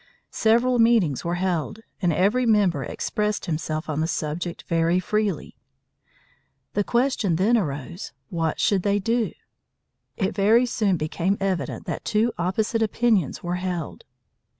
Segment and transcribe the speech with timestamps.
[0.31, 5.55] Several meetings were held, and every member expressed himself on the subject very freely.
[6.73, 9.31] The question then arose, what should they do?
[10.17, 14.05] It very soon became evident that two opposite opinions were held.